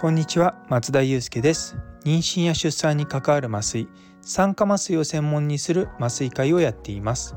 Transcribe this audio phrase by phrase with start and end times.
[0.00, 1.76] こんにちは松田祐介です。
[2.04, 3.88] 妊娠や出産に関わる麻酔
[4.20, 7.34] 酸化麻酔を専門にする麻酔会をやっています。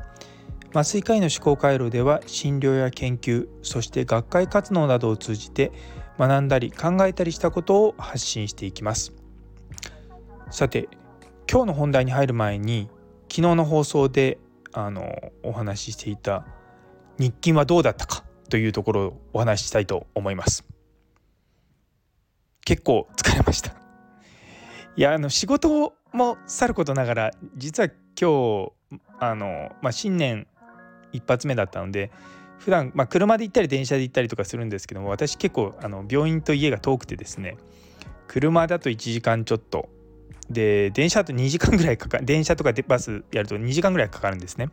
[0.70, 5.72] 麻酔科医の思考回路では診療や研究そして学会活動などを通じて
[6.16, 9.12] 学んだり考えたりしたことを発信していきます。
[10.52, 10.88] さて
[11.50, 12.88] 今日の本題に入る前に
[13.22, 14.38] 昨日の放送で
[14.76, 16.44] あのお話ししていた
[17.18, 20.66] 日勤はどうだったかというところをお話ししたいと思います。
[22.66, 23.72] 結構疲れました。
[24.96, 27.88] いやあの仕事もさることながら実は
[28.20, 30.46] 今日あの、まあ、新年
[31.12, 32.10] 一発目だったので
[32.58, 37.56] 普段まあ車で行ったり電車で行ったりとかするんですけども私結構あの病院と家が遠くてですね
[38.26, 39.88] 車だと1時間ちょっと
[40.50, 44.70] で電車と2時間ぐらいかかる電車とかでバスやると2時間ぐらいかかるんですね。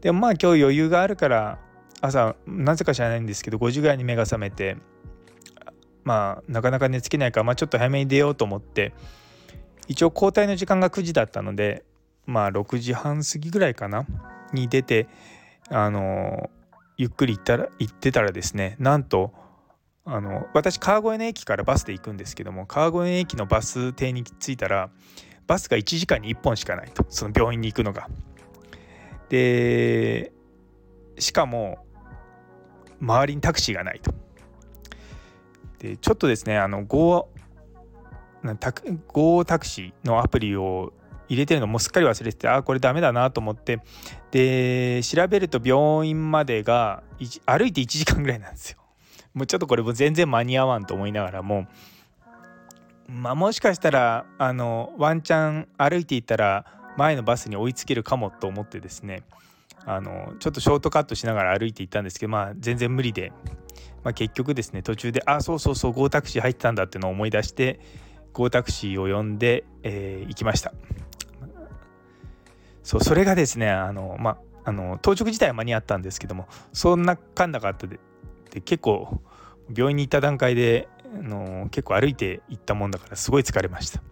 [0.00, 1.58] でもまあ今日余裕があるから
[2.00, 4.76] 朝なぜか知らないんですけど5時ぐらいに目が覚めて
[6.04, 8.92] まあなかなか寝つけないから、まあ、ちょっと早めに出ようと思って
[9.86, 11.84] 一応交代の時間が9時だったので
[12.26, 14.06] まあ6時半過ぎぐらいかな
[14.52, 15.06] に出て
[15.70, 16.50] あの
[16.96, 19.32] ゆっくり行ったら行ってたらですねなんと
[20.04, 24.90] あの私川越の駅からバスで行くんですけども川越駅のバス停に着いたら
[25.46, 28.08] バスが1時間に1本しかないとその病院に行くのが。
[29.28, 30.32] で
[31.18, 31.86] しかも
[33.00, 34.12] 周りにタクシーがないと。
[35.78, 37.28] でちょっとですねあの Go
[38.60, 40.92] タク Go タクシーのアプリを
[41.28, 43.80] 入れてるのもすっかり忘れててあこれダメだなと思って
[44.30, 47.02] で調べると病院までが
[47.46, 48.81] 歩いて1時間ぐらいなんですよ。
[49.34, 51.66] もうちょっとこれも全然間に合わんと思いながらも
[53.08, 56.66] まあもしかしたらあのワンチャン歩いていったら
[56.96, 59.22] 前のバスに追いつけるかもと思ってですね
[59.84, 63.32] あのちょっとショートカットしながら歩いていったんですけどまあ全然無理で
[64.04, 67.80] まあ、結局ですね途中であそうそうそう GO タクシー入ってたんだっていうのを思い出して
[68.32, 70.72] GO タクシーを呼んで、えー、行きました。
[72.82, 78.00] そうそれがですねあのまああの当直自体は間に合ったんですけどもそんなかんなかったで
[78.50, 79.20] で結構
[79.74, 84.02] 病院に行った段階であの結構歩いて行ったもんだからすごい疲れました。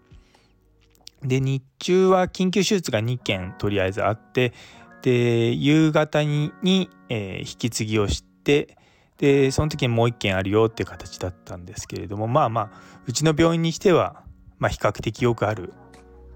[1.23, 4.55] で日中は緊急手術が2件とりあえずあって
[5.03, 8.77] で夕方にに、えー、引き継ぎをして
[9.19, 12.71] でその時にもう一件あるよっていう形だったんですけれどもまあまあ
[13.07, 14.23] うちの病院にしては、
[14.59, 15.75] まあ、比較的よくある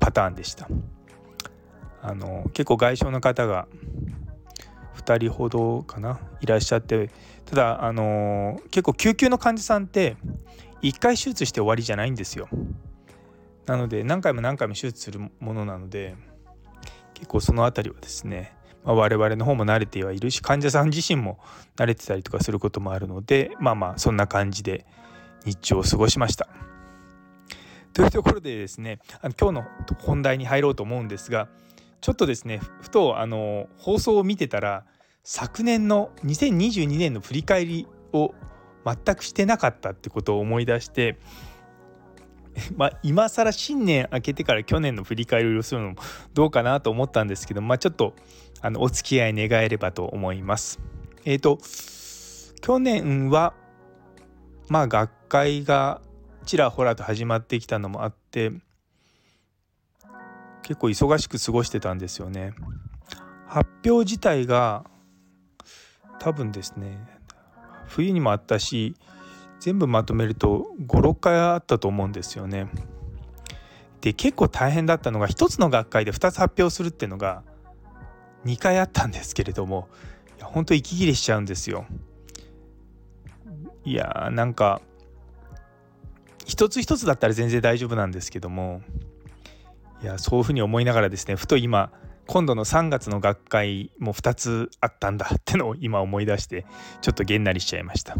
[0.00, 0.68] パターンでした。
[2.02, 3.66] あの結構外傷の方が
[5.04, 7.10] 2人ほどかないらっしゃって
[7.44, 10.16] ただあの結構救急の患者さんって
[10.82, 12.48] 1回手術して終わりじゃないんですよ
[13.66, 16.14] なので何回も何回も手術するものなので
[17.14, 21.38] 結構その辺りはですねまあ、我々の方も慣れてはいるし患者さん自身も
[21.76, 24.84] 慣れてたりとかすることもあるのでまあまあそんな感じで
[25.46, 26.48] 日中を過ごしました。
[27.94, 29.64] というところでですねあの今日の
[30.00, 31.48] 本題に入ろうと思うんですが
[32.00, 34.84] ちょっとですねふとあの放送を見てたら
[35.26, 38.34] 昨年の2022年の振り返りを
[38.84, 41.18] 全くしてなかったってことを思い出して
[42.76, 45.96] まあ今更新年明けてから去年の振り返りをするのも
[46.34, 48.14] どうかなと思ったんですけどまあちょっと
[48.60, 50.78] あのお付き合い願えればと思います。
[51.24, 51.58] えっ、ー、と
[52.60, 53.54] 去年は
[54.68, 56.02] まあ学会が
[56.44, 58.52] ちらほらと始まってきたのもあって
[60.62, 62.52] 結構忙しく過ごしてたんですよね。
[63.46, 64.84] 発表自体が
[66.24, 67.06] 多分ですね
[67.86, 68.94] 冬にもあったし
[69.60, 72.66] 全部まとめると56回あったと思うんですよね。
[74.00, 77.42] で結構大変だったのが1つの学会で2つ発表するっていうのが
[78.46, 79.88] 2回あったんですけれども
[80.38, 81.84] いや本当息切れしちゃうんですよ。
[83.84, 84.80] いやーなんか
[86.46, 88.80] 一つ一つだったら全然大丈夫なんですけども
[90.02, 91.92] いやそういうふうに思いながらですねふと今
[92.26, 96.66] 今度の3月の学会も2つあったんだってのを今思い出して
[97.00, 98.16] ちょっとげんなりしちゃいました。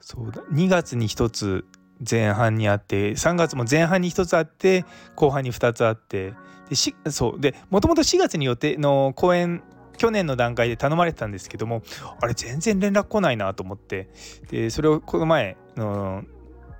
[0.00, 0.42] そうだ。
[0.52, 1.64] 2月に1つ
[2.08, 4.84] 前半にあって3月も前半に1つあって
[5.14, 6.34] 後半に2つあって
[6.68, 7.40] でしそう。
[7.40, 9.62] でもともと4月に予定の公演
[9.96, 11.82] 去年の段階で頼まれてたんですけども
[12.20, 14.10] あれ全然連絡来ないなと思って。
[14.50, 16.24] でそれをこの前の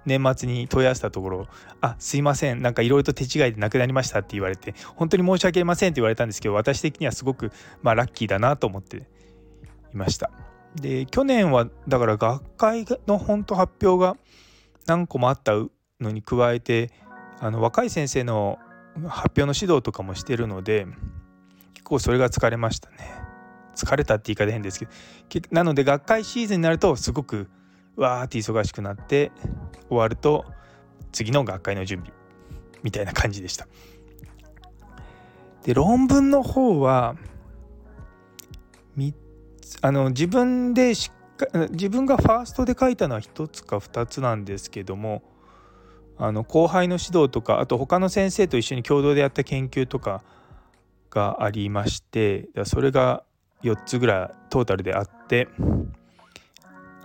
[0.05, 1.47] 年末に問い合わせたところ
[1.81, 7.53] 「あすいませんなんかいろいろと手違いでなくなりました」って言われて本当に申し訳ありませんって言われたんですけど私的にはすごく
[7.83, 9.03] まあラッキーだなと思ってい
[9.95, 10.31] ました。
[10.75, 14.17] で去年はだから学会の本当発表が
[14.87, 15.53] 何個もあった
[16.01, 16.91] のに加えて
[17.41, 18.59] あの若い先生の
[19.07, 20.87] 発表の指導とかもしてるので
[21.75, 22.97] 結構それが疲れましたね。
[23.75, 24.79] 疲れたって言い方変です
[25.29, 27.49] けどなので学会シーズンになるとすごく
[27.97, 29.33] わーって忙しくなって
[29.89, 30.44] 終わると
[31.12, 32.12] 次の学会の準備
[32.83, 33.67] みたいな感じでした。
[35.65, 37.17] で論文の方は
[39.81, 41.23] あの自分でしっ
[41.71, 45.23] 自分がファーストで書いたのは1つか2つなんですけども
[46.17, 50.23] あの後輩の指導とかあと他の先生と一緒に共同でやった研究とか
[51.11, 53.25] がありましてそれが
[53.62, 55.49] 4つぐらいトータルであって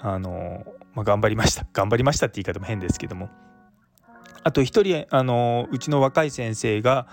[0.01, 0.63] あの、
[0.97, 3.29] まあ、頑張りました 頑張りましたって言い方も変ですけども
[4.43, 7.07] あと一人あのうちの若い先生が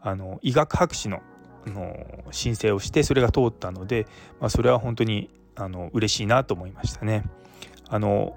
[0.00, 1.20] あの医学博士の
[1.66, 1.96] の
[2.30, 4.06] 申請をしてそれが通ったので、
[4.40, 7.24] まあ、それは本当にあの嬉しいなと思いましたね。
[7.88, 8.36] あの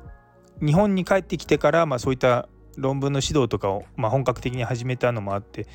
[0.65, 5.67] 日本に帰ってきてから、まあ、そういった論文の指導とかを、まあ、本格的に始めたのもあって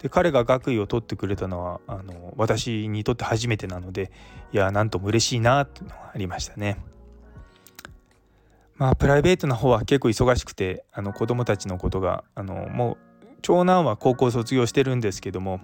[0.00, 4.12] で彼が学位を取ってくれたのはあの私にとって初めてなので
[4.52, 6.78] いやなんとも嬉しいなっていうのがありましたね。
[8.80, 15.60] まあプライベートな方は結構忙しくてあの子供たちのことがあのもう長男は高校卒業してるんですけども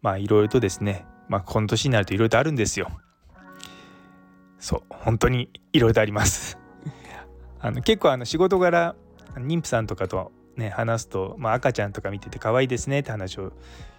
[0.00, 2.88] まあいろいろとですねまあこの年になるといろいろとあるんですよ。
[4.60, 6.56] そう本当にいろいろとあります。
[7.58, 8.94] あの結構あの仕事柄
[9.34, 13.52] 妊婦さんとかとね話すと、まあ、赤ちゃんとか見てて可愛いですねって話を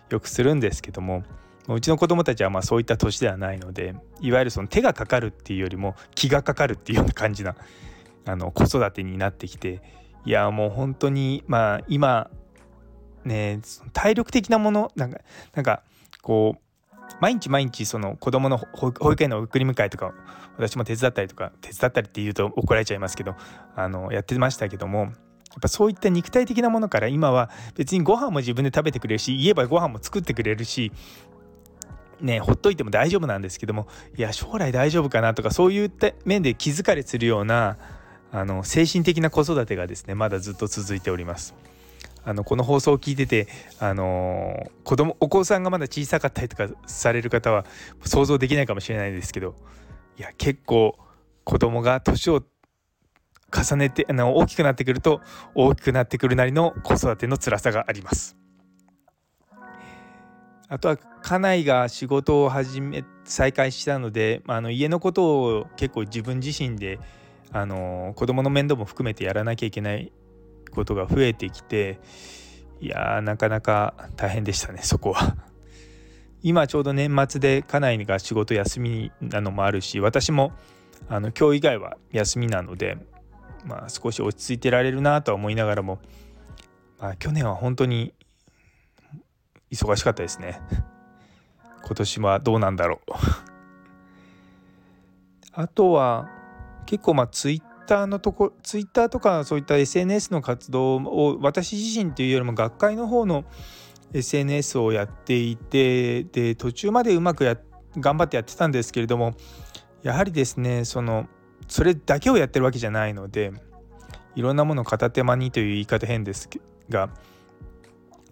[0.10, 1.26] よくするんですけども
[1.68, 7.56] うちの子供たちはまあそういった年ではないのでいわゆるその手がかかるっていうよりも気がかかるっていうような感じな
[8.25, 9.81] あの子育てになってきて
[10.25, 12.30] いやもう本当にまあ今
[13.24, 13.60] ね
[13.94, 15.19] 体力的なものなんか
[15.54, 15.83] なんか
[16.22, 16.66] こう
[17.22, 20.13] 毎日毎日その子供の保育園の送り迎えとか
[20.57, 23.36] 私も手伝ったりとか手伝ったりって言うと怒られちゃいますけど
[23.75, 25.12] あのやってましたけどもやっ
[25.62, 30.92] ぱそういった肉体的なものから今は別にご飯も自分で食べてくれるし言えばご飯も作ってくれるし
[32.19, 33.88] ねほっといても大丈夫なんですけども
[34.18, 37.78] いや将来大丈夫かなとかそういった面で気疲れするような
[38.36, 41.56] あの精神的な子育てがですねまだずっと続いております。
[42.26, 43.48] あのこの放送を聞いてて、
[43.80, 47.66] あの、子供お子さんがまだ小さかったりとかされる方は
[48.04, 49.54] 想像できないかもしれないですけど
[50.18, 50.98] いや結構
[51.44, 52.44] 子供が年を
[53.54, 55.22] 重ねてあの大きくなってくると
[55.54, 58.36] 大きくなってくるなりの子育ての辛さがあります。
[60.68, 67.00] あとは家内が仕事を始め再開したのでまあの家のことを結構自分自身で
[67.51, 70.12] あの子供の面倒も含めてやらなきゃいけない
[70.71, 72.00] ことが増えてきて
[72.81, 75.38] いやーなかなか大変でしたね そこは。
[76.42, 80.51] 今ちょうど年末で家内が仕事休みなのもあるし私も
[81.09, 83.00] あの今日以外は休みなので、
[83.65, 86.00] まあ、少し落ち着いてられるなとは思いながらも、
[87.00, 88.13] まあ、去年は本当に
[89.71, 90.62] 忙しかったですね。
[91.86, 93.12] 今年はどうなんだろう
[95.53, 96.30] あとは
[96.86, 103.46] 結構まあツイッターのとこツイッターとかそういった SNS の活動を私自身というよりも学会の方の
[104.14, 107.58] SNS をやっていてで途中までうまくや
[107.98, 109.36] 頑張ってやってたんですけれども
[110.04, 111.28] やはりですねその
[111.68, 113.52] それだけをやってるわけじゃないので
[114.36, 116.50] いろんなものを片手間にという言い方変です
[116.90, 117.10] が、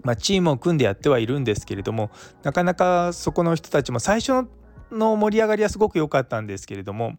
[0.04, 2.12] まあ、チームを組んでやってはいるんですけれども
[2.44, 4.48] なかなかそこの人たちも最初
[4.92, 7.18] の盛り上がりはすごく良かったんですけれども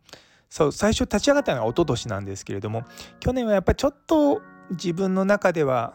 [0.54, 2.84] そう最初立ち上がったのは一昨年なんですけれども
[3.18, 5.94] 去年はやっぱりちょっと自分の中では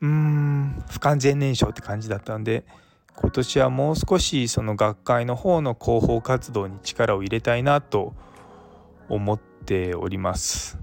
[0.00, 2.64] うーん不完全燃焼って感じだったんで
[3.14, 8.14] 今年はもう少しその学会の方の広報活動に力を入れたいなと
[9.08, 10.80] 思っております。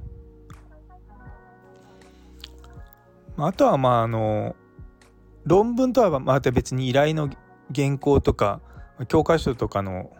[3.35, 4.55] あとはまああの
[5.43, 7.29] 論文とはまた別に依頼の
[7.75, 8.61] 原稿とか
[9.09, 10.11] 教科書とかの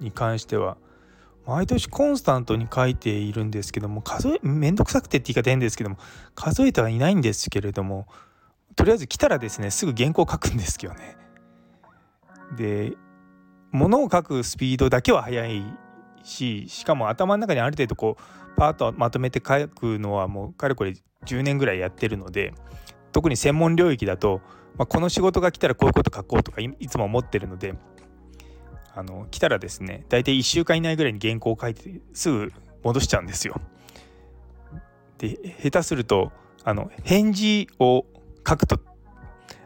[0.00, 0.78] に関しては
[1.46, 5.96] 毎年コンスタントに書いているんですけども数えめんどくさくてって言い方変ですけども
[6.34, 8.06] 数えてはいないんですけれども
[8.76, 11.16] とりあえず来たらですねすぐ原稿書くんですけどね。
[12.56, 12.92] で
[13.72, 15.62] 物を書くスピードだけは速い
[16.22, 20.94] ししかも頭の中にある程度こうパーッとまとめて書くのはもうかれこれ
[21.24, 22.52] 10年ぐらいやってるので
[23.12, 24.40] 特に専門領域だと、
[24.76, 27.74] まあ、この仕事が来たらこういうこと書こうとかいつも思ってるので
[28.94, 33.60] あの来たらですね大体1週間以内ぐらいに原稿を書いてすぐ戻しちゃうんですよ。
[35.18, 36.32] で下手すると
[36.64, 38.04] あの返事を
[38.46, 38.80] 書くと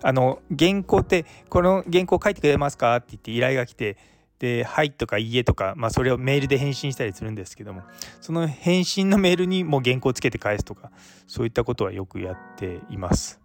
[0.03, 3.97] あの原稿ってこの原稿書いてくれますかって言って依頼が来て
[4.39, 7.83] で「はい」とか「いいえ」とか、まあ、それをメールで返信したりするんですけども
[8.21, 10.91] その返信のメールにもう原稿をつけて返すとか
[11.27, 13.41] そういったことはよくやっています。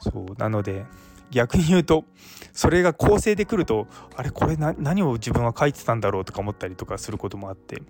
[0.00, 0.84] そうなので
[1.30, 2.04] 逆に言うと
[2.52, 7.82] それが構成でくるとあれこれ何を自分は書いてたんだろうとか思ったりとかすることもあって。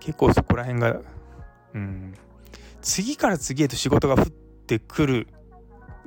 [0.00, 1.00] 結構そこら辺が
[1.74, 2.14] うん。
[2.80, 5.26] 次から次へと仕事が降ってくる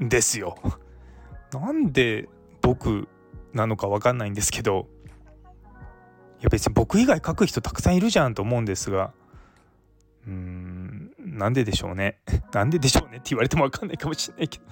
[0.01, 0.57] んですよ。
[1.51, 2.29] なんで
[2.61, 3.07] 僕
[3.53, 4.87] なのか分かんないんですけど。
[6.39, 9.11] いや別に僕以外書く人たくさんいるじゃんと思うんですが。
[10.25, 12.19] うーんなんででしょうね。
[12.53, 14.65] なんででしょうねって言われても分かんないかもしれないけど。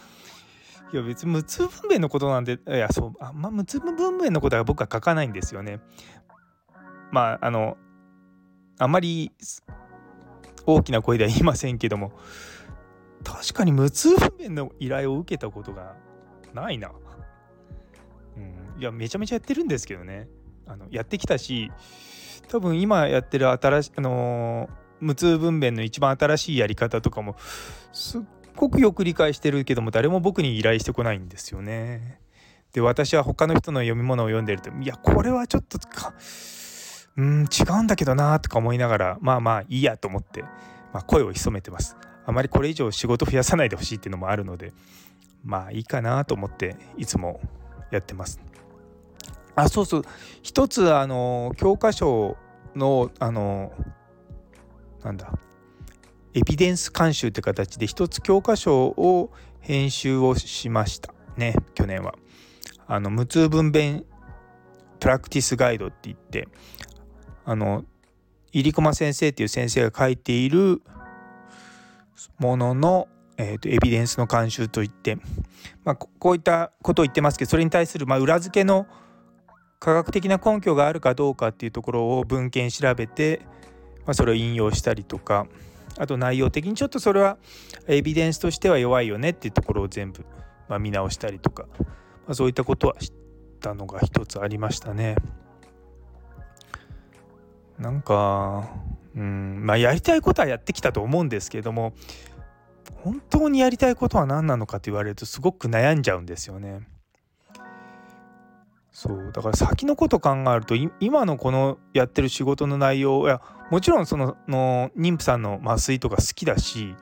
[0.93, 5.79] いや別に無痛分娩のことなんでいやそうあんま無痛分娩のことは僕は書かないんですよね
[7.11, 7.77] まああの
[8.79, 9.31] あまり
[10.65, 12.11] 大きな声では言いませんけども
[13.23, 15.95] 確かに無痛分娩の依頼を受けたことが
[16.53, 16.91] ないな。
[18.37, 20.27] うん、いやめちゃめちゃやってるんですけどね
[20.67, 21.71] あのやってきたし
[22.47, 27.35] 多分今やってる新しいあのー、無痛分娩の一番新しいやり方とかも
[27.91, 28.21] すっ
[28.57, 32.19] ごくよく理解してるけども誰も僕に依頼してこないんですよね。
[32.73, 36.13] で私は他の人の読み物を読んでるといやこれはちょっとか
[37.15, 40.41] うん違うんだけどなとか思いながらまあまあいいやと思って、
[40.93, 41.95] まあ、声を潜めてます。
[42.25, 44.73] あまりこれ以上仕事増やさないでほしいっていうのもあるので
[45.45, 47.39] まあいいかなと思っていつも
[47.91, 48.41] やってます。
[49.55, 50.03] あそうそう
[50.43, 52.37] 一つあの教科書
[52.75, 53.71] のあの
[55.03, 55.31] なんだ
[56.37, 62.13] エビデンス監修って形で一つ教科書を編集をしましたね去年は。
[62.85, 64.05] あの無痛分娩
[64.99, 66.47] プラクティスガイドって言って
[67.43, 67.85] あの
[68.53, 70.81] 入駒先生っていう先生が書いている
[72.37, 75.17] ものの、えーと、エビデンスの監修といって、
[75.83, 78.85] まあ、こういったことを言ってますけどそれに対するま裏付けの
[79.79, 83.41] 科学的な根拠があるかどうかっていうところを文献調べて、
[84.05, 85.47] まあ、それを引用したりとか
[85.97, 87.37] あと内容的にちょっとそれは
[87.87, 90.25] エビデンスとしては弱いよねっていうところを全部、
[90.67, 91.65] ま、見直したりとか、
[92.27, 93.13] ま、そういったことは知っ
[93.59, 95.15] たのが一つありましたね。
[97.79, 98.69] なんか
[99.15, 101.93] うんまあやりたいことはやってきたと思うんですけども
[103.03, 106.87] 本当にやりたいことは何なのかと言われるとすごく悩んじゃうんですよね。
[108.97, 116.95] そうだから先のこと考えると今のこのやってる仕事の内容やもちろんそのの妊婦さんの麻酔とか好きだし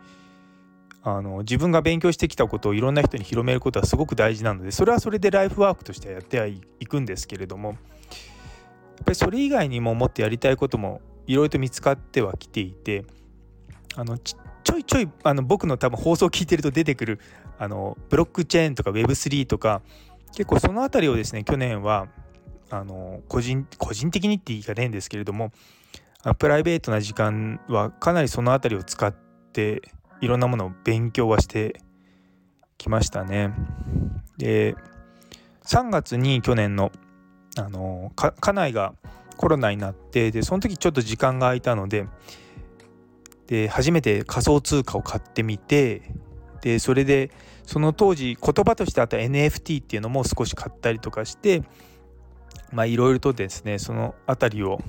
[1.03, 7.77] あの自分が勉強してきたことをいろんな人に広めることはすごく大事なのでそれはそれでライフワークとしてやってはいくんですけれどもやっ
[9.05, 13.05] ぱりそれ以外にももっとやりたいこともいろいろと見つかってはきていて
[13.95, 17.21] あのちょいちょいあの僕の多分放送を聞いてると出てくる
[17.57, 19.81] あのブロックチェーンとか Web3 とか
[20.31, 22.07] 結構その辺りをですね去年は
[22.69, 25.51] あの個人個人的にって言い方変ですけれども
[26.39, 29.13] プライベートな時間はかなりその辺りを使っ
[29.53, 29.81] て
[30.21, 31.79] いろんなものを勉強はして
[32.77, 33.53] きましたね。
[34.37, 34.75] で
[35.65, 36.91] 3月に去年の
[37.57, 38.93] あの家内が
[39.37, 42.07] コロナになってでその時ちょっと時間が空いたので
[43.47, 46.01] で初めて仮想通貨を買ってみて
[46.61, 47.31] でそれで
[47.65, 51.63] その当時言葉としてあった NFT っていうのも少し買ったりとかして
[52.71, 54.79] まあいろいろとですねその辺りを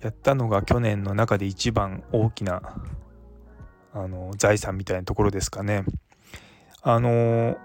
[0.00, 2.62] やったのが去年の中で一番大きな
[3.92, 5.84] あの財産みたいなところですかね。
[6.82, 7.58] あの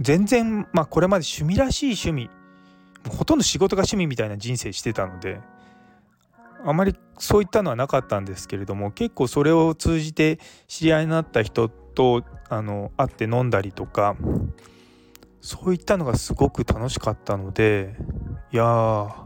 [0.00, 2.30] 全然まあこれまで趣味らしい趣味
[3.08, 5.40] ほとんど仕事が趣味みたいな人生してたので
[6.64, 14.16] あまりそういったのはなかったんですけれども結構それを通じて知り合いになった人とあの会って飲んだりとか
[15.40, 17.96] そういったのがすごく楽しかったので
[18.52, 19.24] いやー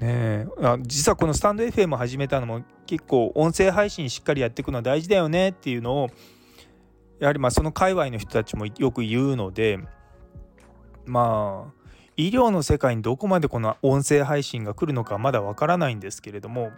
[0.00, 6.10] ねあ実はこのスタンド FM 始めたのも結構音声配信しっかりやっていくのは大事だよねっていうのを
[7.18, 9.78] やはりまあその界隈の人たちもよく言うので
[11.06, 11.84] まあ
[12.16, 16.70] 医療の世界にどこまでこの音声配信が来るのかまだわからないんですけれども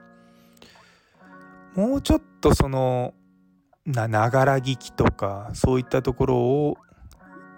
[1.74, 3.12] もうちょっとその
[3.86, 6.78] ながら聞きとかそういったところを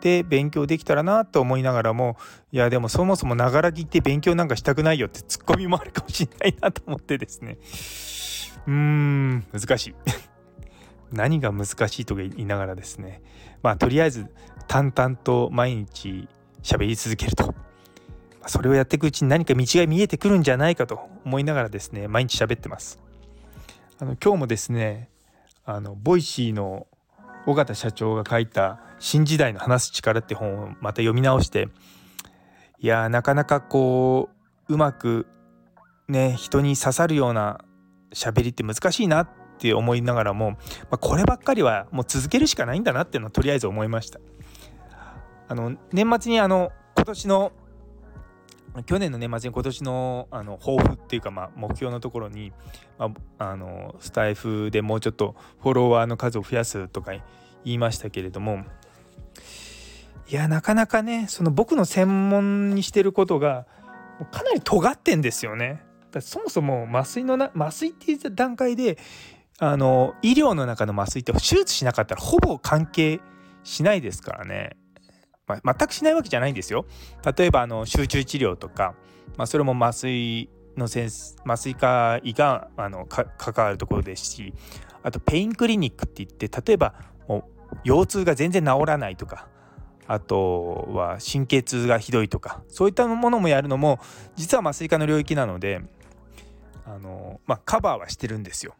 [0.00, 2.16] で勉強できたらなと思いながらも
[2.52, 7.58] いやでもそもそもながら聞いて勉強なんかしたくないよってツッコミもあるかもしれないなと思ってですね。
[8.66, 9.94] うーん難しい。
[11.10, 13.22] 何が難しいとか言いながらですね。
[13.62, 14.26] まあとりあえず
[14.66, 16.28] 淡々と毎日
[16.62, 17.54] 喋り続けると。
[18.46, 22.98] それをやっていくうちに何か道が見えてくるんじゃないかと思いながらですね毎日喋ってます。
[23.98, 25.10] あの今日もですね
[25.70, 26.86] あの Voicy の
[27.46, 31.68] 緒方社長が書いた「新時代の話す力」って本をまた読み直して
[32.78, 34.30] いやなかなかこ
[34.66, 35.26] ううまく
[36.08, 37.58] ね人に刺さるような
[38.14, 40.56] 喋りって難しいなって思いながらも、ま
[40.92, 44.20] あ、こればっかりはもう続けるしかないんだなっていうのはとりあえず思いました。
[45.48, 47.52] あの年末にあの今年の
[48.84, 52.52] 去年の年末に今年のあの抱負っていうか、まあ、目標のところに、
[52.98, 57.22] まあ、あのスタイフでもうちょっとフォロワーの数を増やすとか言
[57.74, 58.64] いましたけれども
[60.28, 63.66] いやなかなかねその僕の専門にしてることが
[64.30, 65.82] かなり尖ってんですよね。
[66.10, 68.98] だそもそも麻酔のな麻酔っていう段階で
[69.58, 73.20] あの医療の中の麻酔って手術しなかったらほぼ関係
[73.64, 74.76] しないですからね。
[75.48, 76.86] まあ、全くしないわけじゃないんですよ。
[77.36, 78.94] 例えばあの集中治療とか、
[79.36, 81.10] まあ、それも麻酔の先
[81.44, 84.54] 麻酔科医があの関わるところですし
[85.02, 86.94] あとペインクリニックって言って例えば
[87.84, 89.48] 腰痛が全然治らないとか
[90.06, 93.98] あとは神経痛がひどいとかそういったものもやるのも
[94.36, 95.82] 実は麻酔科の領域なので
[96.86, 98.74] あの、まあ、カバーはしてるんですよ。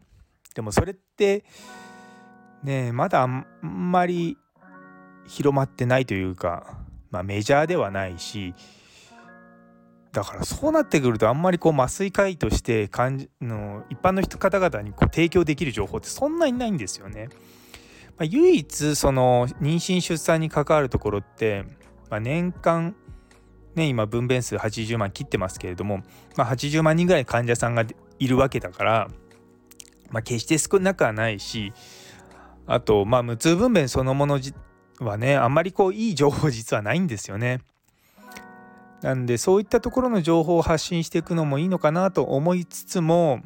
[0.55, 1.45] でもそれって
[2.63, 4.37] ねまだあんまり
[5.29, 6.79] 広まってないというか、
[7.11, 8.55] まあ、メジャーではないし
[10.11, 17.29] だからそうなってくるとあんまりこう麻酔科医として感じの一般の人方々にこう提供できる情報ってそんなにないんですよね。
[18.17, 21.63] まあ、唯一その妊娠出産に関わるところって、
[22.09, 22.95] まあ、年間
[23.75, 26.01] ね今分娩数80万切ってますけれども、
[26.35, 27.85] まあ、80万人ぐらい患者さんが
[28.17, 29.07] いるわけだから、
[30.09, 31.71] まあ、決して少なくはないし
[32.65, 34.39] あとまあ無痛分娩そのもの
[34.99, 37.61] はねあんまりこういい情報実はないんですよね。
[39.01, 43.41] なんでそういったところの情報を発信していくのもいいのかなと思いつつも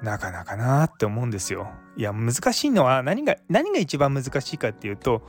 [0.00, 1.68] なかなかなって思うんですよ。
[1.96, 5.22] いや難しいのは何が何が一番難しいかっていうと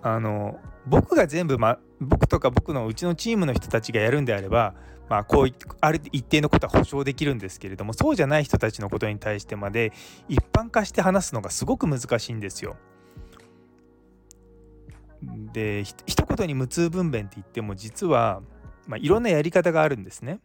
[0.00, 4.74] あの僕が全部、ま、僕とか僕のうちのチームの人たちがやるんであれば、
[5.08, 5.48] まあ、こう
[5.80, 9.92] ある一定のことは保証できるんですけれどもそうじゃない人たちのことに対してまで
[10.28, 12.76] 一般化して話すのがすごく難しいんですよ。
[15.52, 18.40] で一言に無痛分娩って言っても実は、
[18.86, 20.40] まあ、いろんなやり方があるんですね。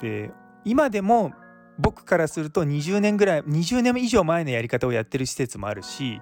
[0.00, 0.30] で
[0.64, 1.32] 今でも
[1.78, 6.20] 僕からすると20年ぐらい20年以上前のやり方をやってる施設もあるし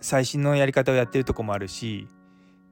[0.00, 2.08] 最新のやり方をやってるとこもあるし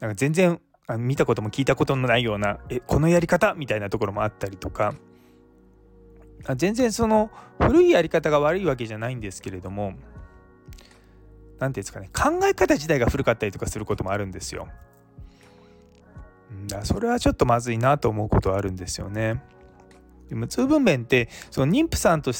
[0.00, 0.60] なんか全然
[0.92, 4.94] あ見たことも聞いたことのないようなえこのやり方みたいなところもあったりとか
[6.56, 14.68] 全然その古いやり方が悪いわけじゃないんですけれども何て言うんですかね考え方自体が古かったりとかすることもあるんですよ。
[16.66, 19.42] だそれはちょっとまずいなと思うことはあるんですよね。
[20.28, 22.32] で無痛分娩ってその妊婦さんと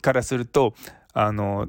[0.00, 0.74] からすると
[1.12, 1.68] あの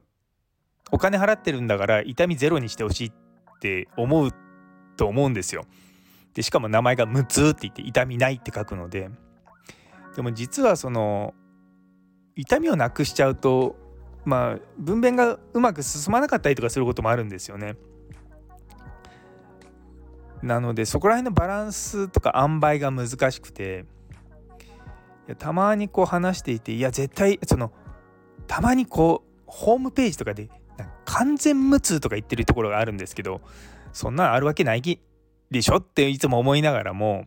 [0.92, 4.32] お金払ってるんだから痛みゼロにしてほしいって思う
[4.98, 5.66] と思うんですよ。
[6.34, 9.10] でしかも名前が「無痛」って言って痛みないって書くので
[10.16, 11.34] でも実はその
[12.36, 13.76] 痛みをなくしちゃうと
[14.26, 17.76] まあ分娩がうまく進まなかったりとかすることもあるんですよね。
[20.42, 23.86] なのでそこら辺のバランスとか塩梅が難しくて
[25.28, 27.72] いやたまにこう話していていや絶対その
[28.48, 30.50] たまにこうホームページとかで
[31.06, 33.42] 完全無痛とか言ってるところがあるんですけど
[33.94, 34.82] そんなあるわけない
[35.52, 35.76] でしょ？
[35.78, 37.26] っていつも思いながらも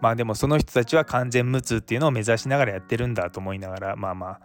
[0.00, 4.40] まあでもその人たちは完全無痛っていうのを目指しながらやってるんだと思いながらまあまあ。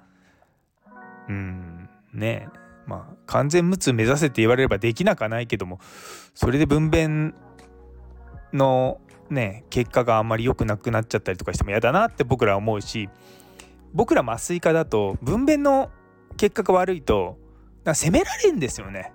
[1.28, 2.49] うんね。
[2.88, 5.80] まあ完全無痛目指せって言われればできなくはないけども
[6.34, 7.36] それで分娩
[8.52, 8.99] の
[9.30, 13.08] ね結果があんまり良くなくなっちゃったりとかしても嫌だなって僕らは思うし
[13.93, 15.91] 僕ら麻酔科だと分娩の
[16.38, 17.38] 結果が悪いと
[17.93, 19.13] 責められんですよね。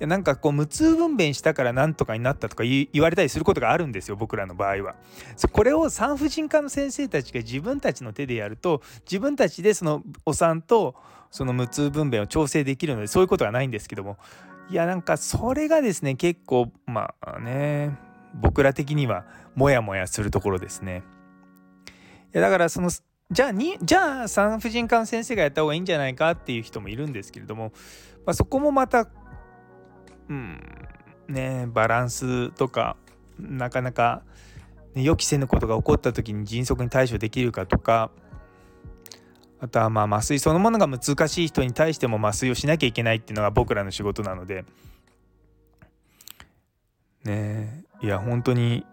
[0.00, 4.94] いやなんかこう無痛分娩したからなんとかになったとか言われたりすることがあるんですよ僕らの場合は。
[5.50, 10.94] これを産婦人科の先生たちが自分たちの手でやると自分たちでそのお産と
[11.30, 14.18] その無痛分娩を調整できるのでそういうことはないんですけども
[14.70, 17.98] いやなんかそれがですね結構まあね
[18.34, 19.24] 僕ら的には
[19.56, 21.02] モヤモヤするところですね。
[22.34, 22.90] いやだからその
[23.30, 27.72] じゃあにじゃあ産婦人科の先生がやった方がいいんじゃないかっていう人もいるんですけれども、
[28.24, 29.06] まあ、そこもまた
[30.28, 30.60] うん
[31.28, 32.96] ねバランスとか
[33.38, 34.22] なかなか、
[34.94, 38.10] ね、予期せぬことが起こった時に迅速に対処できるかとか
[39.60, 44.64] あとはまあ麻酔そのものが難しい人に対しても麻酔をしなきゃいけないっていうのが僕らの仕事なので
[47.24, 48.84] ねいや本当に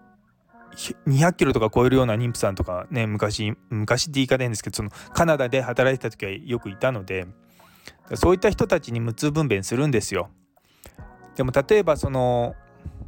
[1.07, 7.27] 200キロとか超えるような妊婦さんとかね昔昔って言い方いんですけどそのカナダで働いてた時はよくいたので
[8.15, 10.29] そういった人たちに無痛分娩するんですよ。
[11.35, 12.55] でも例えばその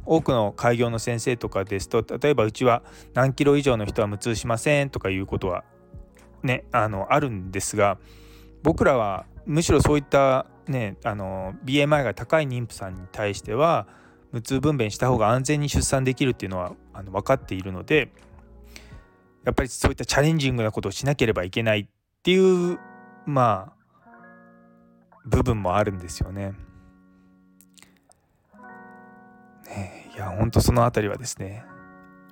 [0.04, 2.82] 多くの開業の先生とかですと例えばうちは
[3.14, 5.64] 何キロ以上の人は無痛しませんとかいうことは
[6.42, 7.98] ねあのあるんですが
[8.62, 13.86] 僕らはむしろそういったねあの BMI が高い妊婦さんに対しては
[14.32, 18.10] 無痛分娩した方が安全に出産できるっていうのはあの分かっているので
[19.44, 21.86] やっぱりそういったチャレンジングなことをしなければいけないっ
[22.22, 22.78] ていう
[23.26, 23.78] まあ
[25.24, 26.54] 部分もあるんですよね。
[29.68, 31.64] ねいやほんとその辺りはですね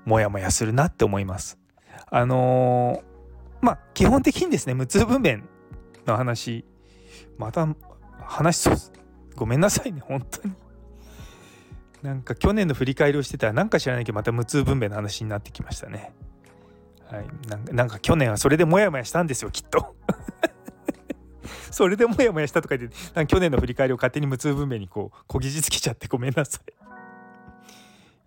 [0.05, 1.59] モヤモヤするなって思います。
[2.09, 5.43] あのー、まあ基本的にですね無痛分娩
[6.07, 6.65] の話
[7.39, 7.67] また
[8.21, 8.77] 話そう
[9.35, 10.55] ごめんなさいね本当に。
[12.03, 16.13] なんか去年の振り返りをしてたらなんか知らないけどまた無痛分娩の話になってきましたね。
[17.11, 17.27] はい、
[17.73, 19.95] なんか去年はそれでモヤモヤしたんですよきっと
[21.71, 26.86] それでモヤモヤしたとか言ってなんか去年の振り返りを勝手に無痛分娩にこうこぎじつけちゃってごめんなさい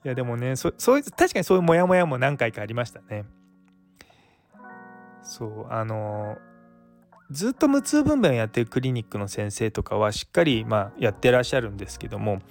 [0.06, 3.26] いやでもねそそういう確かにそういうモヤモヤも何回かありましたね。
[5.22, 6.38] そうあの
[7.30, 12.42] ずっと無痛分娩をやってるクリニックの先生とかはしっかりまあやってらっしゃるんですけども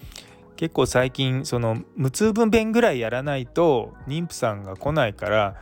[0.57, 5.57] 結構最近その無痛分娩ぐらいやらないと妊婦さんが来ないから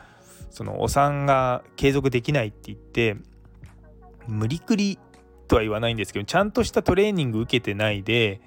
[0.50, 3.16] そのお産が継続できないって言って
[4.26, 4.98] 無理くり
[5.48, 8.40] とは言わないんですけどちゃんとしたトレーニング受けてないで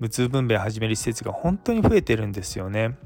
[0.00, 2.96] 無痛分娩始める施設が本当に増えてるんですよね。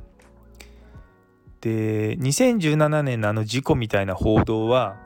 [1.61, 4.97] で2017年のあの事故みたいな報道は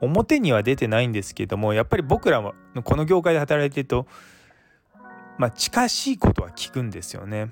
[0.00, 4.06] 表には出てないんですけどもやっぱり僕らもこの業界で働いてると
[5.36, 7.38] まあ近しいことは聞くんですよね。
[7.38, 7.50] やっ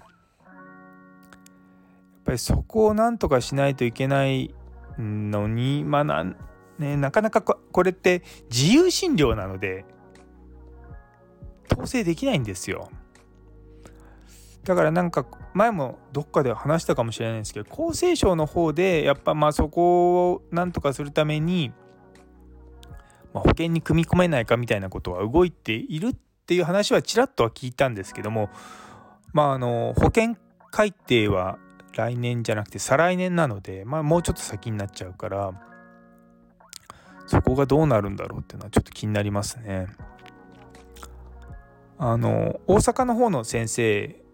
[2.25, 4.55] ぱりそこをなんとかしないといけない
[4.99, 6.25] のにまあな,、
[6.79, 9.85] ね、なかなかこれって自由診療なので
[11.71, 12.91] 統制できないんですよ。
[14.69, 21.73] だからなんか前もどっかで話したかもしれないんですけど厚生省の方でやっぱまあそこをなんとかするために、
[23.33, 28.51] まあ、保険に組み込めないかみたいなことは動いているっていう話はちらっとは聞いたんですけども
[29.33, 30.37] まああの保険
[30.71, 31.59] 改定は
[31.97, 35.53] 来年じゃなくて再来年なので、まあ、もうちょっと先になっちゃうから
[37.27, 39.87] そこがどうなるんだろうっていうのはちょっと気になりますね。
[41.99, 44.28] あの大阪の方の先生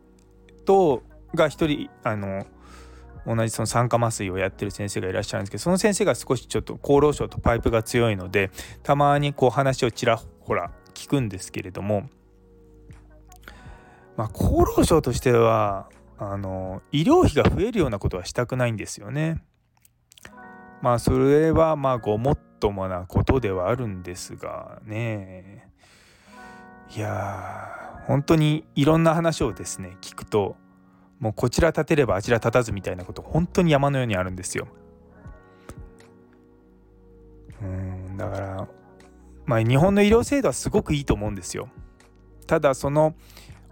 [0.64, 1.03] と
[1.35, 2.46] が一人あの
[3.27, 8.50] 同じその酸化麻酔をやってる先生がいらっしゃるんですけどその先生が少しちょっと厚労省とパイプが強いので
[8.83, 12.09] たまにこう話をちらほら聞くんですけれども
[14.16, 19.42] まあ厚労省としてはあの医療費が増えるようなことはしたくないんですよね。
[20.81, 25.70] まあそれはまあごもっともなことではあるんですがね
[26.94, 30.56] いや本当にいろんな話をですね聞くと
[31.20, 34.68] もうこちら立てればあちら立たずみたいなこと本当に山のようにあるんですよ。
[37.62, 38.68] うんだから
[39.46, 41.68] まあ日本の医療制度はすごくいいと思うんですよ。
[42.46, 43.14] ただその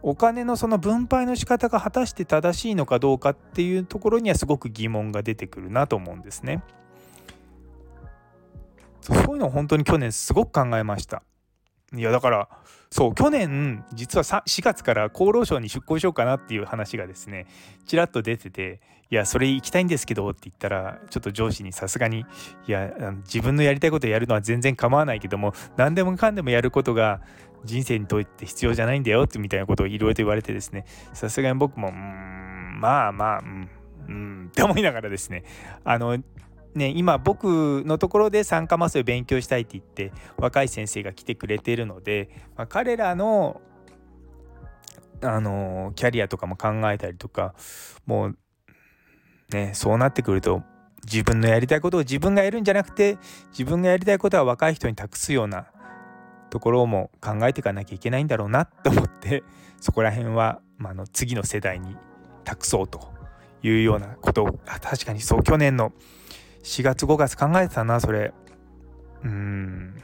[0.02, 6.62] お金のその分配の仕方が果たして正しいのかどうかっていうところにはすごく疑問が出てくるなと思うんですね。
[9.00, 11.22] そういうのを本当に去年すごく考えました。
[11.94, 12.48] いやだから
[12.92, 17.46] そう去年実は4月から厚労省に出向しようかなっていう話がですね
[17.87, 22.26] ちらっと出てて「いやそれ行きたいんですけど」って言ったらちょっと上司にさすがに
[22.68, 22.92] 「いや
[23.24, 27.22] 自分のやりたいことやるのは全然構わないけども何でもかんでもやることが
[27.64, 33.70] 人生にとって必要じゃないんだよってみたいなことをいろいろと言われてですねさすがに僕もうんまあまあうん
[34.07, 35.44] うんって思いながらですね
[35.83, 36.18] あの
[36.74, 43.61] ね今僕のところで酸化麻酔を勉強したいって言って若い先生が来てくれてるので、まあ、彼らの
[45.24, 47.54] あのキャリアとかも考えたりとか
[48.06, 48.37] もう
[49.52, 50.62] ねそうなってくると
[51.04, 53.18] 自分のやりたいことを自分がやるんじゃなくて
[53.50, 55.66] 自分がやりたいことは若い人に託すような
[56.50, 59.42] ところも考えていかなきゃいけないんだろうなと思って
[59.80, 61.96] そこら辺は、まあ、の次の世代に
[62.44, 63.11] 託そうと
[63.62, 65.92] いうようなことを確かにそう去年の
[66.62, 68.33] 4月5月考えてたなそれ。
[69.25, 69.94] うん。
[69.96, 70.03] だ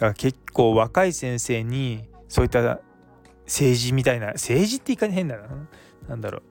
[0.00, 2.80] から結構若い先生にそういった
[3.46, 5.48] 政治みたいな政治って言い方変だな。
[6.08, 6.42] 何だろう。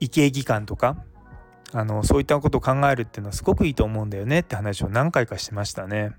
[0.00, 0.96] 医系技官とか
[1.72, 6.12] あのそういったことを考えるっていうのはすごくいいと思うんだよねって話を何回かしてましたね。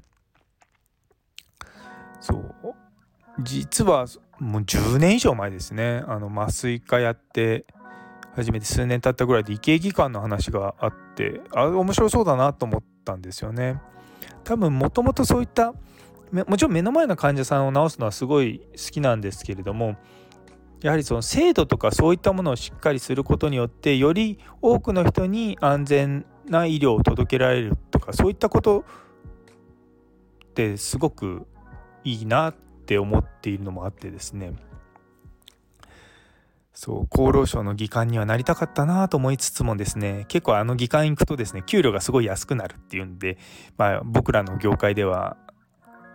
[2.19, 2.55] そう。
[3.39, 4.05] 実は
[4.39, 6.03] もう10年以上前ですね。
[6.07, 7.65] あの麻酔科やって
[8.35, 13.79] 初めて数年経ったぐらいで医系技官の話があってあ面白そうだなと思ったんですよね。
[14.43, 15.73] 多分もともとそういった
[16.31, 19.95] もちろん目の前の患者さんを治すのはすごい好きなんですけれども
[20.81, 28.83] やはりその制度とかそういったものをしっかりすることによってより多くの人に安全な医療を届けられるとかそういったことっ
[30.55, 31.47] てすごく
[32.03, 34.53] いいなって思っているのもあってですね。
[36.73, 43.37] そう厚労省の議官にはなりたかったなと思いつつもですね結構あの議官行くとですね給料がすごい安くなるっていうんで、
[43.77, 45.37] まあ、僕らの業界では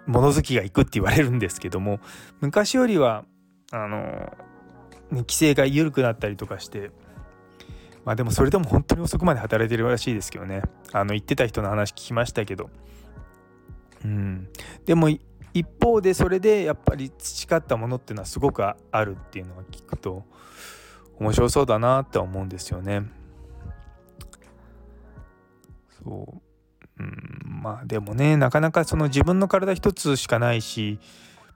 [0.07, 2.01] 物好きが行くって言われるんですけども
[2.41, 3.25] 昔よりは
[3.71, 3.99] あの
[5.11, 6.91] ね規制が緩くなったりとかして
[8.09, 10.63] まあでもそれでも本当に遅くまで働いてるらしいですけどね。
[10.93, 12.71] あの言ってた人の話聞きましたけど。
[14.03, 14.49] うん。
[14.87, 15.11] でも
[15.53, 20.25] 一方でそれでやっぱり培ったものっていうのはすごくあるっていうのは聞くと
[21.19, 23.03] 面白そうだなって思うんですよね。
[26.03, 26.49] そう。
[27.01, 30.99] うんまあでもねなかなかその自分の体一つしかないし、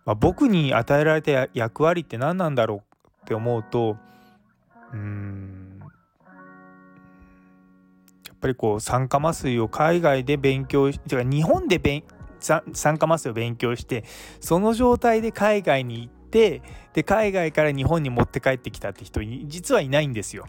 [0.05, 3.97] まあ、僕に与えられた役割って何なんだろうって思うと
[4.93, 5.81] うん
[8.29, 12.05] やっぱりこう酸化麻酔を海外で勉強してか日本で勉
[12.41, 14.05] 酸化麻酔を勉強して
[14.41, 20.47] その状態で海外に行ってで海外から日本に持って帰ってきたって人実はいないんですよ。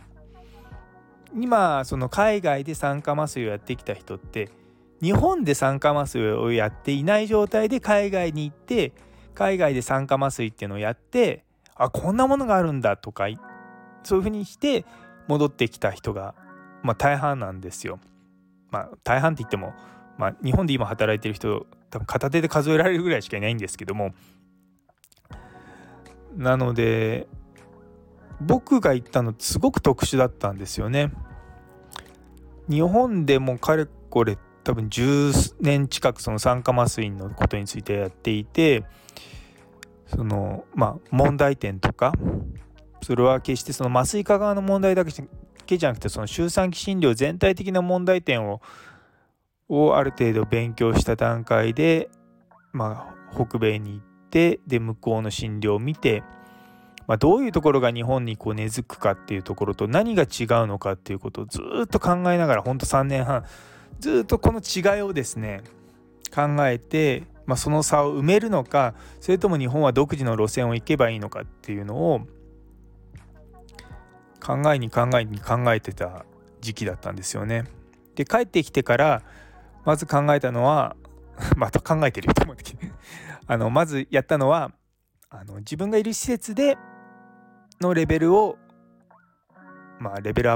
[1.36, 4.50] 今その海外で酸化麻酔をやってきた人って
[5.02, 8.94] 日本で酸化麻酔をやっていない状態で海外に行って
[9.34, 11.44] 海外で酸化麻酔っていうのをやって
[11.76, 13.28] あこんなものがあるんだとか
[14.04, 14.86] そういうふうにして
[15.28, 16.36] 戻ってきた人が、
[16.84, 18.00] まあ、大半なんですよ。
[18.70, 19.74] まあ、大半って言っても、
[20.18, 24.14] まあ、日本で今働いてる人多分片手で数えられるぐらいしかいないんですけども
[26.36, 27.28] なので
[28.42, 31.12] 僕が行ったのすごく特殊だったんですよね。
[32.70, 38.86] 日本でもかれこれ多分10年近くその酸化麻酔のことについてやっていて
[40.08, 42.14] そのまあ問題点とか
[43.02, 48.62] それは決してその麻酔科側の問題だけじゃなくてその周産期診療全体的な問題点を
[49.70, 52.10] をある程度勉強した段階で、
[52.74, 56.24] まあ、北米に行ってで向こうの診療を見て、
[57.06, 60.28] まあ、どういうところが日本にこう根付くかっていうところと何が違う
[60.66, 63.46] のかっていうことをずっと考えながらほんと3年半
[64.00, 65.62] ずっとこの違いをですね
[66.34, 72.22] 考えてまあ、その差を埋めるのかそれとも日本は独自の路線を行けばいいのかっていうのを
[74.42, 76.26] 考えに考えに考えてた
[76.62, 77.66] 時期だったんですよね。
[78.16, 79.24] で帰ってきてから
[79.86, 80.96] まず考えたのは
[81.58, 82.64] また考えてるよと思って
[83.48, 84.72] あのまずやったのは
[85.30, 86.78] あの自分がいる施設で
[87.82, 88.58] のレベルを
[90.00, 90.50] まあレベル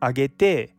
[0.00, 0.76] 上げて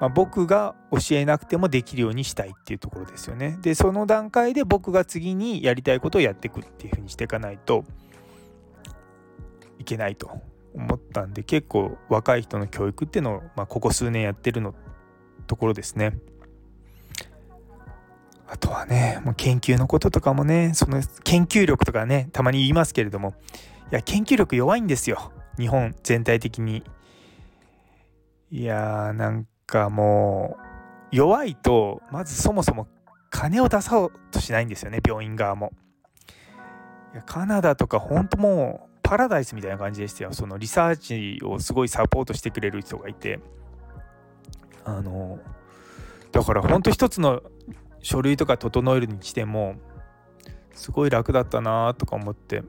[0.00, 3.58] まあ、僕が教えなくてもできるようにしたいっていうところですよね。
[3.60, 7.84] でその段階で僕が次にやりたいことをやっていくっていうふうにしていかないと
[9.78, 10.40] いけないと
[10.74, 14.74] 思ったんで結構若い人の教育っていうのを、まあ、ここ数年やってるの
[15.46, 16.16] ところですね。
[18.52, 23.34] あとはねもう研究のこととかもねその研究力とかねたまに言いますけれども
[23.92, 26.82] いや研究力弱いんですよ日本全体的に。
[28.50, 30.56] いやーなんかも
[31.12, 32.88] う弱いとまずそもそも
[33.30, 35.72] 金を出そうとしないんですよね病院側も。
[37.12, 43.38] いやカナダとか本当もうパラダイスみたいな感じでしたよそのリサーチをすごいサポートしてくれる人がいて
[44.84, 45.38] あの
[46.32, 47.42] だから本当一つの
[48.02, 49.76] 書類とか整えるにしても
[50.72, 52.62] すごい楽だったなとか思って。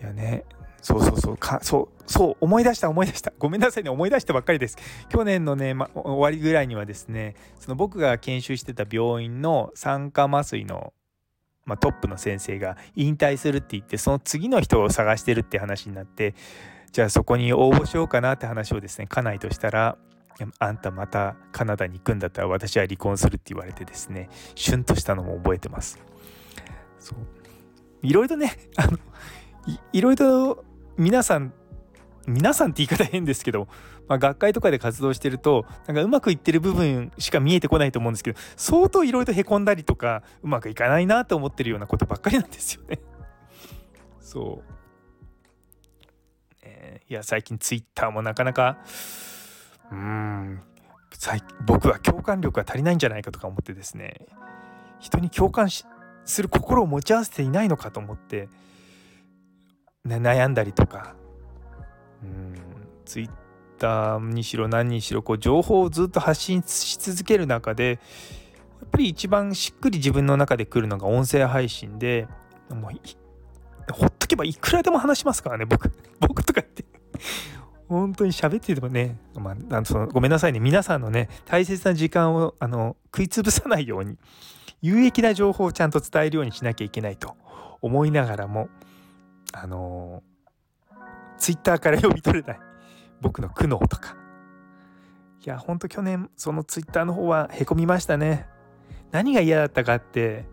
[0.00, 0.44] いやね
[0.84, 1.36] そうそうそう。
[1.38, 3.32] かそうそう思い出した思い出した。
[3.38, 3.90] ごめんなさいね。
[3.90, 4.76] 思い出したばっかりです。
[5.08, 10.92] 去年のね、ま、終わりぐらいにはですねその僕が研修してた病院の酸化麻酔の、
[11.64, 16.34] ま、トップの先生が引退するって言ってその次の人を探してるって話になって
[16.92, 19.96] じゃあそこに応募しようかなって話をですね家内としたら
[20.58, 25.98] あんたまたカナダに行くんだったら私は離婚するって言われてですねシュンとしたのも覚えてます。
[26.98, 27.18] そう。
[28.02, 28.98] いろいろね あの
[29.92, 30.64] いろいろ
[30.96, 31.52] 皆さん
[32.26, 33.68] 皆さんって言い方変ですけど、
[34.08, 43.00] まあ、学会とかで活動してるとなんかうまくいってる部分しか見えてこないと思うんですけど相当いろいろへこんだりとかうまくいかないなと思ってるようなことばっかりなんですよね。
[44.20, 44.74] そう、
[46.62, 48.78] えー、いや最近ツイッターもなかなか
[49.90, 50.62] うん。
[51.66, 54.26] 僕は共感力が足りないんじゃないかとか思ってですね。
[55.00, 58.48] 人に共感する心を持ち合わせていないのかと思って、
[60.04, 61.14] ね、悩んだりとか。
[62.22, 62.54] うん。
[63.04, 63.30] ツイッ
[63.78, 67.98] ターにしろ何にしろこう情報をずっと発信し続ける中で
[68.80, 72.26] やっぱり一番しっくり自分の中で来るのが音声配信で
[72.70, 75.92] もうほっとけばいくらでも話しますからね僕。
[76.20, 76.84] 僕とか言って。
[77.88, 80.60] 本当に喋っててもね、まあ、あそのごめんなさいね。
[80.60, 84.16] 皆さんのね大切な時間をあの食いつぶさないように
[84.80, 87.36] 有益な情報をちゃんと伝えるようにしなきゃいけないと
[87.82, 88.68] 思いながらも
[89.52, 90.22] あの
[91.38, 92.60] ツイッターから読み取れない
[93.20, 94.16] 僕の苦悩とか。
[95.46, 98.46] いやほんと去年そのツイッターの方はへこみましたね。
[99.10, 100.46] 何が嫌だったかって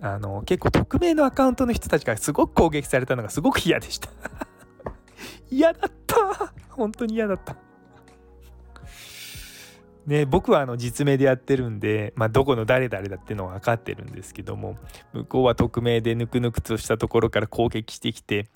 [0.00, 4.10] あの結構匿名のアカウントの人たちがすごく攻撃されたのがすごく嫌でした。
[5.50, 6.07] 嫌だった。
[6.70, 7.56] 本当に嫌だった。
[10.06, 14.78] ね、僕はあの実名でやってるんで、まあ、どこの誰々だっていうのは分かってるんですけども
[15.12, 18.46] 向こうは匿名でぬくぬくとしたところから攻撃してきて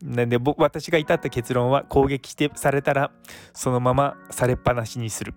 [0.00, 3.10] なんで僕私が至った結論は攻撃してされたら
[3.52, 5.34] そのままされっぱなしにする。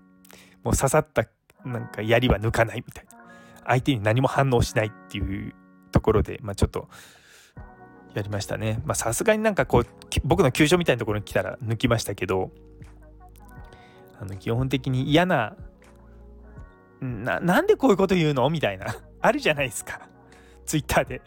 [0.63, 1.26] もう刺さった
[1.65, 3.17] なんか槍は抜かないみたいな。
[3.65, 5.54] 相手に何も反応しないっていう
[5.91, 6.88] ところで、まあ、ちょっと
[8.13, 8.82] やりましたね。
[8.86, 9.88] まあさすがになんかこう
[10.23, 12.52] 僕の急所みたいなところに来たら抜きましたけど
[14.19, 15.56] あの基本的に嫌な
[17.02, 18.49] ななんでこういうこと言うの？
[18.49, 18.95] みたいな。
[19.19, 20.08] あるじゃないですか。
[20.65, 21.21] ツイッターで。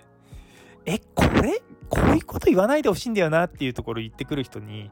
[0.87, 1.61] えこれ？
[1.89, 4.91] こういうこと言わないでほしいんだよなっていうところ言ってくる人に、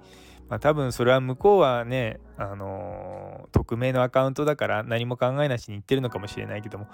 [0.49, 6.87] まあ、多分それは向こうはね、あのー、匿名のアカウントだから何も考えなしに言ってるのかもしれないけども。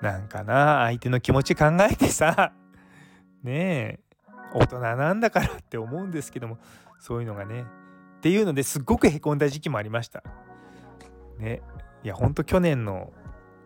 [0.00, 2.52] なんかな相手の気持ち考えてさ。
[3.44, 4.00] ねえ。
[4.54, 6.58] 大人なんだからって思うんですけども
[6.98, 7.64] そういうのがね。
[8.18, 10.22] っていうのですっごくへこんだ時期もありました。
[11.38, 11.62] ね。
[12.04, 13.12] いやほんと去年の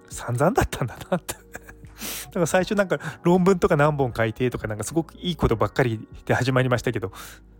[0.09, 1.35] 散々だったんだなって。
[2.27, 7.13] だから最初なんか論文とか何本書いてとかなんかすごくいいことばっかりで始まりましたけど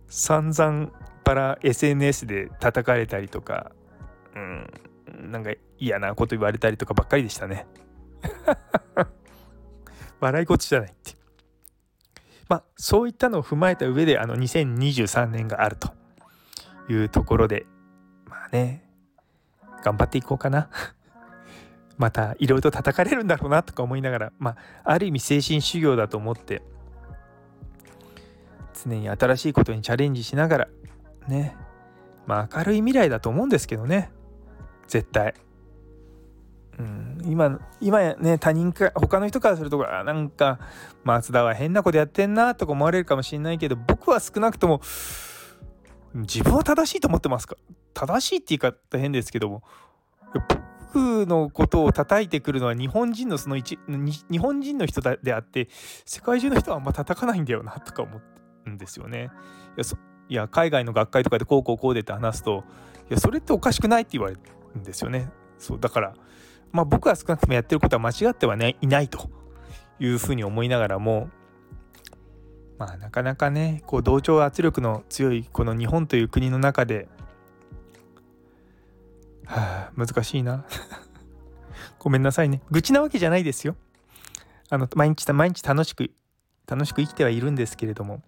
[0.07, 0.91] 散々
[1.23, 3.71] パラ SNS で叩かれたりとか
[4.35, 7.67] うんなんか嫌なこと言われたりとかばっかりでしたね。
[10.19, 11.16] 笑い事じゃないって。
[12.49, 15.91] まあそういったのを踏まえた上であの2023年があると
[16.89, 17.65] いうところで
[18.25, 18.83] まあね
[19.83, 20.69] 頑張っていこうかな
[21.97, 26.61] またいろいろと叩かれるんだろうなとか思いながらまあある意味精神修行だと思って
[28.73, 30.67] 常に新しいことにチャレンジしながら
[31.27, 31.55] ね
[32.25, 34.11] まあ明るい未来だと思うんですけどね
[34.87, 35.33] 絶対。
[36.79, 40.59] うん、今今ね他人か他の人からするとあなんか
[41.03, 44.81] 松田は変なことやってんなとか思われるかもしれないけど僕は少なくとも
[46.13, 47.55] 自分は正しいと思ってますか？
[47.93, 49.63] 正しいって言い方変ですけども
[50.93, 55.67] 僕のことを叩いてくるのは日本人のその一日本人の人であって
[56.05, 58.21] 世界中の人はあんま叩かないんだよなとか思
[58.65, 59.31] うんですよね。
[59.77, 59.85] いや
[60.29, 62.63] いや海外の学会とかでこうこうこうでって話すと
[63.09, 64.41] いやそれっておかしくないって言われる
[64.79, 65.29] んですよね。
[65.57, 66.13] そうだから
[66.71, 69.29] まあ僕は少なくともやってることは間違っては、ね、いないと
[69.99, 71.29] いうふうに思いながらも
[72.77, 77.07] まあなかなかねこう同調圧力の強いこの日本という国の中で
[79.45, 80.65] はあ難しいな。
[81.99, 82.61] ごめんなさいね。
[82.69, 83.75] 愚痴なわけじゃないですよ。
[84.69, 86.11] あの毎日毎日楽しく
[86.67, 88.21] 楽しく生きてはいるんですけれども。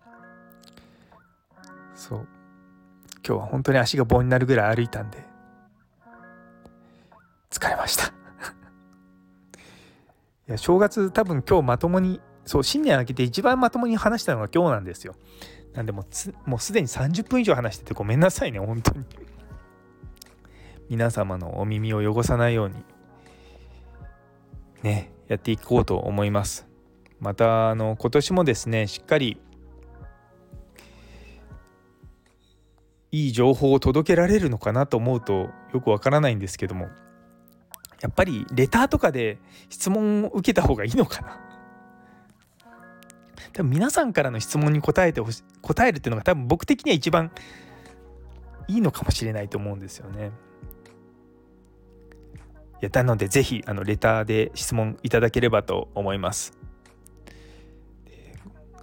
[1.93, 2.27] そう。
[3.27, 5.23] 今日は本当に足が棒になるぐらい歩いたんで
[7.51, 8.18] 疲れました。
[10.51, 15.15] や正月多分今日まともにそう新年明けて一番まともに話したのが今日なんですよ。
[15.73, 16.03] なんでも
[16.45, 19.05] もうすでに30分以上話しててごめんなさいね本当に。
[20.89, 22.83] 皆様のお耳を汚さないように
[24.81, 26.67] ねやっていこうと思います。
[27.19, 29.39] またあの今年もですねしっかり
[33.11, 36.87] いい情報を届けられるのかなと思うとよくわからないんですけども。
[38.01, 41.39] やっぱりレターとかで質問を受けた方がいいのかな？
[43.53, 47.31] 多分皆さんからの質問に答えてほし答えるっていうのが多分僕的には一番
[48.67, 50.31] いいのかもしれないと思うんですよね。
[52.81, 56.57] いやなので是非あのレターで質問いただければと思います。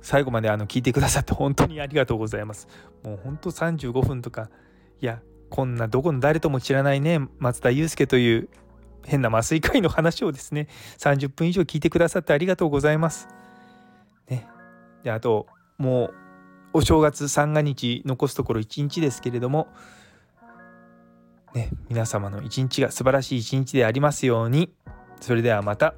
[0.02, 2.68] 最後まであの聞いてくださって本当にありがとうございます。
[3.02, 4.50] もう本当35分とか
[5.00, 8.48] いやこんなどこの誰とも知らないね松田祐介という
[9.06, 13.28] 変な麻酔科医の話をですね30分以上聞いてくださってありがとうございます。
[14.28, 14.46] ね、
[15.02, 15.46] であと
[15.78, 19.68] もうお正月三が日残すところ1日ですけれども、
[21.54, 24.72] ね、皆様の一日が素晴らしい一日でありますように
[25.20, 25.94] それではまた。